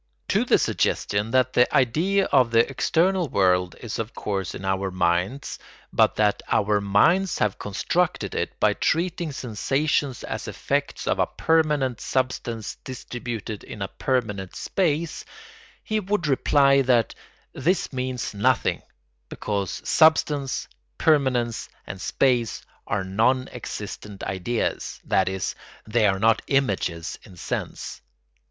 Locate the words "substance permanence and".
19.87-22.01